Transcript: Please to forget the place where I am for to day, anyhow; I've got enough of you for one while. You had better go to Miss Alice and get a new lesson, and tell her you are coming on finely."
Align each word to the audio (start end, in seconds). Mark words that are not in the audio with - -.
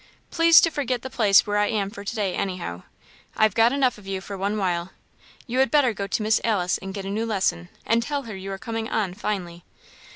Please 0.31 0.59
to 0.61 0.71
forget 0.71 1.03
the 1.03 1.11
place 1.11 1.45
where 1.45 1.57
I 1.59 1.67
am 1.67 1.91
for 1.91 2.03
to 2.03 2.15
day, 2.15 2.33
anyhow; 2.33 2.81
I've 3.37 3.53
got 3.53 3.71
enough 3.71 3.99
of 3.99 4.07
you 4.07 4.19
for 4.19 4.35
one 4.35 4.57
while. 4.57 4.93
You 5.45 5.59
had 5.59 5.69
better 5.69 5.93
go 5.93 6.07
to 6.07 6.23
Miss 6.23 6.41
Alice 6.43 6.79
and 6.79 6.91
get 6.91 7.05
a 7.05 7.11
new 7.11 7.27
lesson, 7.27 7.69
and 7.85 8.01
tell 8.01 8.23
her 8.23 8.35
you 8.35 8.51
are 8.51 8.57
coming 8.57 8.89
on 8.89 9.13
finely." 9.13 9.63